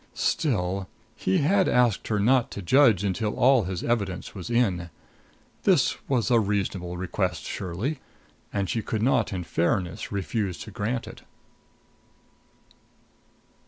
Still 0.15 0.89
he 1.15 1.37
had 1.45 1.67
asked 1.69 2.07
her 2.07 2.19
not 2.19 2.49
to 2.49 2.63
judge 2.63 3.03
until 3.03 3.35
all 3.35 3.65
his 3.65 3.83
evidence 3.83 4.33
was 4.33 4.49
in. 4.49 4.89
This 5.61 5.95
was 6.09 6.31
a 6.31 6.39
reasonable 6.39 6.97
request 6.97 7.43
surely, 7.43 7.99
and 8.51 8.67
she 8.67 8.81
could 8.81 9.03
not 9.03 9.31
in 9.31 9.43
fairness 9.43 10.11
refuse 10.11 10.57
to 10.63 10.71
grant 10.71 11.05
it. 11.07 11.21